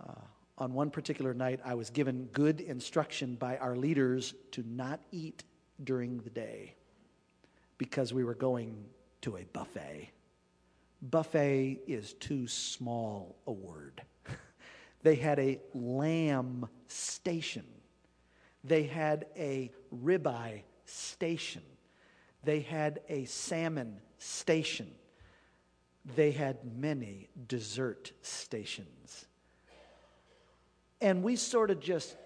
[0.00, 0.20] uh,
[0.58, 5.44] on one particular night, I was given good instruction by our leaders to not eat
[5.84, 6.74] during the day
[7.78, 8.84] because we were going
[9.20, 10.10] to a buffet.
[11.00, 14.02] Buffet is too small a word.
[15.04, 17.64] they had a lamb station,
[18.64, 21.62] they had a ribeye station,
[22.42, 24.90] they had a salmon station,
[26.04, 29.26] they had many dessert stations
[31.02, 32.16] and we sort of just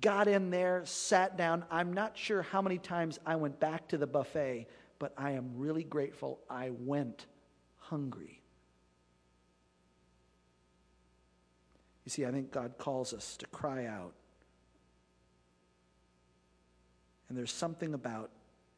[0.00, 1.64] got in there, sat down.
[1.68, 4.68] I'm not sure how many times I went back to the buffet,
[5.00, 7.26] but I am really grateful I went
[7.76, 8.40] hungry.
[12.04, 14.14] You see, I think God calls us to cry out.
[17.28, 18.30] And there's something about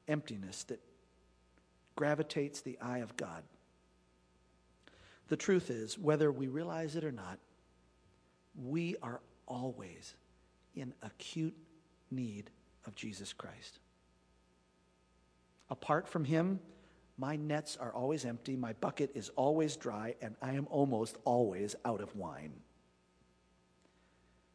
[0.08, 0.80] emptiness that
[1.94, 3.42] gravitates the eye of God.
[5.32, 7.38] The truth is, whether we realize it or not,
[8.54, 10.14] we are always
[10.74, 11.56] in acute
[12.10, 12.50] need
[12.86, 13.78] of Jesus Christ.
[15.70, 16.60] Apart from Him,
[17.16, 21.76] my nets are always empty, my bucket is always dry, and I am almost always
[21.86, 22.52] out of wine.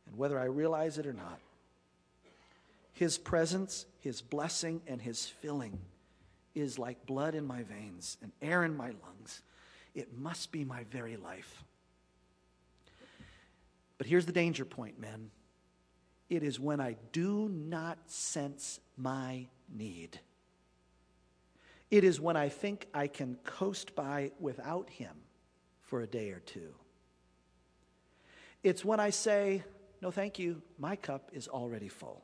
[0.05, 1.39] And whether I realize it or not,
[2.93, 5.79] His presence, His blessing, and His filling
[6.53, 9.41] is like blood in my veins and air in my lungs.
[9.97, 11.63] It must be my very life.
[13.97, 15.31] But here's the danger point, men.
[16.29, 20.19] It is when I do not sense my need.
[21.89, 25.15] It is when I think I can coast by without him
[25.81, 26.75] for a day or two.
[28.61, 29.63] It's when I say,
[29.99, 32.23] No, thank you, my cup is already full.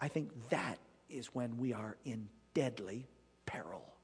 [0.00, 0.78] I think that
[1.10, 3.08] is when we are in deadly
[3.46, 3.95] peril.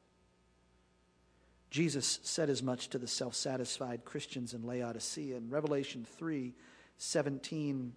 [1.72, 5.38] Jesus said as much to the self satisfied Christians in Laodicea.
[5.38, 6.52] In Revelation 3
[6.98, 7.94] 17,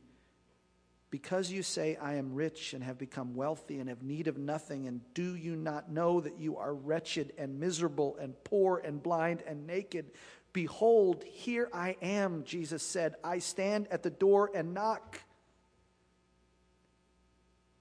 [1.10, 4.88] because you say, I am rich and have become wealthy and have need of nothing,
[4.88, 9.44] and do you not know that you are wretched and miserable and poor and blind
[9.46, 10.06] and naked?
[10.54, 13.16] Behold, here I am, Jesus said.
[13.26, 15.20] I stand at the door and knock.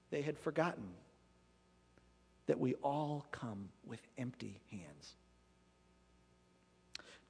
[0.09, 0.89] They had forgotten
[2.47, 5.15] that we all come with empty hands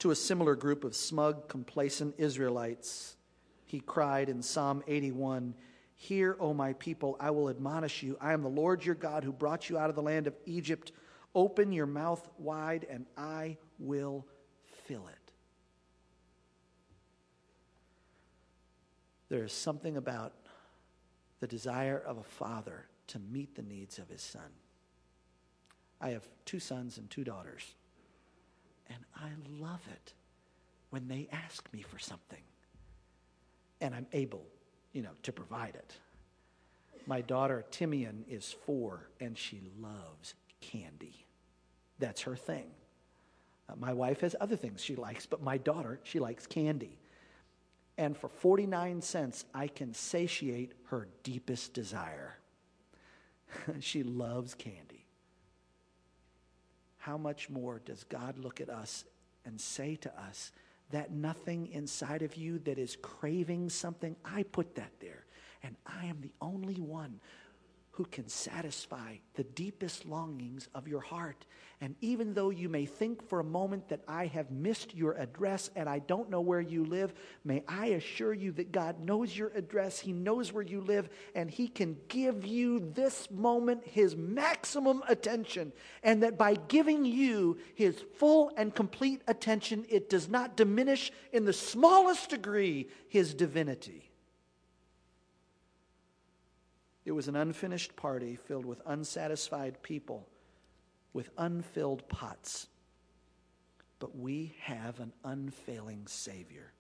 [0.06, 3.18] to a similar group of smug, complacent Israelites,
[3.66, 5.56] he cried in Psalm 81
[5.96, 8.16] Hear, O my people, I will admonish you.
[8.22, 10.92] I am the Lord your God who brought you out of the land of Egypt.
[11.34, 14.28] Open your mouth wide, and I will
[14.84, 15.32] fill it.
[19.30, 20.34] There is something about
[21.40, 24.52] the desire of a father to meet the needs of his son.
[26.00, 27.74] I have two sons and two daughters.
[28.90, 29.30] And I
[29.60, 30.14] love it
[30.90, 32.42] when they ask me for something
[33.82, 34.46] and I'm able,
[34.94, 35.94] you know, to provide it.
[37.08, 41.26] My daughter Timian is four and she loves candy.
[42.00, 42.66] That's her thing.
[43.70, 46.98] Uh, my wife has other things she likes, but my daughter, she likes candy.
[47.98, 52.38] And for 49 cents, I can satiate her deepest desire.
[53.80, 54.95] she loves candy
[57.06, 59.06] how much more does God look at us
[59.46, 60.52] and say to us
[60.90, 65.26] that nothing inside of you that is craving something, I put that there.
[65.62, 67.20] And I am the only one
[67.96, 71.46] who can satisfy the deepest longings of your heart.
[71.80, 75.70] And even though you may think for a moment that I have missed your address
[75.78, 77.14] and I don't know where you live,
[77.46, 81.50] may I assure you that God knows your address, He knows where you live, and
[81.50, 85.72] He can give you this moment His maximum attention.
[86.04, 91.46] And that by giving you His full and complete attention, it does not diminish in
[91.46, 94.12] the smallest degree His divinity.
[97.06, 100.28] It was an unfinished party filled with unsatisfied people
[101.16, 102.68] with unfilled pots.
[104.00, 106.74] But we have an unfailing Savior.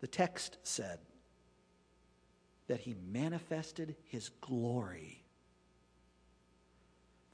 [0.00, 1.00] The text said
[2.68, 5.24] that he manifested his glory.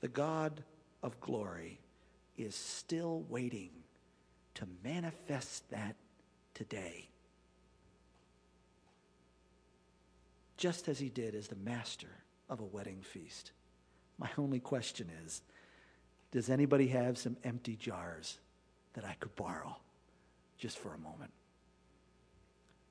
[0.00, 0.64] The God
[1.02, 1.80] of glory
[2.38, 3.70] is still waiting
[4.54, 5.96] to manifest that
[6.54, 7.10] today.
[10.56, 12.08] Just as he did as the master
[12.48, 13.52] of a wedding feast.
[14.18, 15.42] My only question is
[16.30, 18.38] does anybody have some empty jars
[18.94, 19.76] that I could borrow
[20.58, 21.30] just for a moment?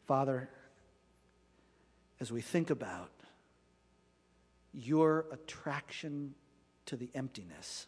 [0.07, 0.49] Father,
[2.20, 3.11] as we think about
[4.74, 6.34] your attraction
[6.86, 7.88] to the emptiness,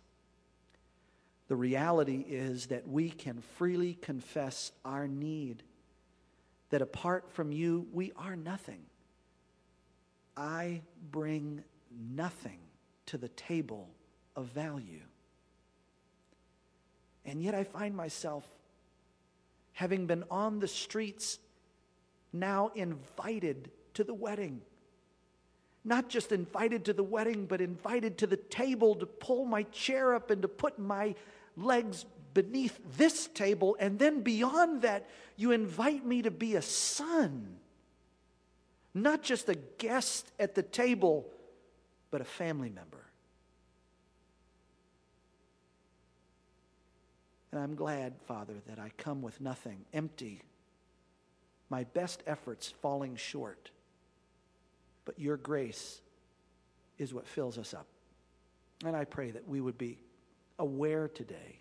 [1.47, 5.63] the reality is that we can freely confess our need,
[6.71, 8.82] that apart from you, we are nothing.
[10.38, 10.82] I
[11.12, 12.60] bring nothing
[13.08, 13.90] to the table
[14.36, 15.02] of value.
[17.26, 18.48] And yet I find myself,
[19.74, 21.40] having been on the streets,
[22.32, 24.62] now invited to the wedding.
[25.84, 30.14] Not just invited to the wedding, but invited to the table to pull my chair
[30.14, 31.16] up and to put my
[31.56, 33.76] legs beneath this table.
[33.80, 37.58] And then beyond that, you invite me to be a son.
[38.98, 41.28] Not just a guest at the table,
[42.10, 43.06] but a family member.
[47.52, 50.41] And I'm glad, Father, that I come with nothing, empty,
[51.70, 53.70] my best efforts falling short.
[55.06, 56.02] But your grace
[56.98, 57.86] is what fills us up.
[58.84, 60.00] And I pray that we would be
[60.58, 61.60] aware today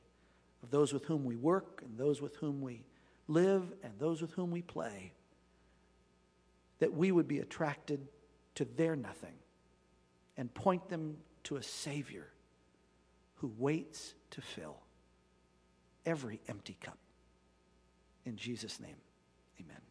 [0.63, 2.83] of those with whom we work and those with whom we
[3.29, 5.13] live and those with whom we play,
[6.79, 8.07] that we would be attracted
[8.55, 9.35] to their nothing
[10.37, 12.29] and point them to a Savior
[13.37, 14.77] who waits to fill
[16.05, 16.99] every empty cup.
[18.25, 18.97] In Jesus' name,
[19.61, 19.86] amen.